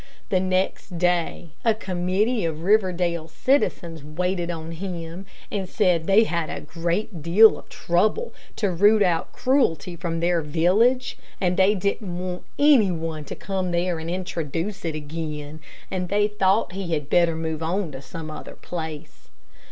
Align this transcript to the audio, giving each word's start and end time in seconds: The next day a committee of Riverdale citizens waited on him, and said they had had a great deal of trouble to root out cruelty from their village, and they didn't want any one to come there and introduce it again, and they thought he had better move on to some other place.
The 0.29 0.39
next 0.39 0.97
day 0.97 1.51
a 1.63 1.75
committee 1.75 2.43
of 2.43 2.63
Riverdale 2.63 3.27
citizens 3.27 4.03
waited 4.03 4.49
on 4.49 4.71
him, 4.71 5.27
and 5.51 5.69
said 5.69 6.07
they 6.07 6.23
had 6.23 6.49
had 6.49 6.57
a 6.57 6.61
great 6.65 7.21
deal 7.21 7.55
of 7.59 7.69
trouble 7.69 8.33
to 8.55 8.71
root 8.71 9.03
out 9.03 9.31
cruelty 9.31 9.95
from 9.95 10.19
their 10.19 10.41
village, 10.41 11.19
and 11.39 11.55
they 11.55 11.75
didn't 11.75 12.17
want 12.17 12.43
any 12.57 12.89
one 12.89 13.25
to 13.25 13.35
come 13.35 13.69
there 13.69 13.99
and 13.99 14.09
introduce 14.09 14.83
it 14.85 14.95
again, 14.95 15.59
and 15.91 16.09
they 16.09 16.27
thought 16.27 16.71
he 16.71 16.93
had 16.93 17.07
better 17.07 17.35
move 17.35 17.61
on 17.61 17.91
to 17.91 18.01
some 18.01 18.31
other 18.31 18.55
place. 18.55 19.29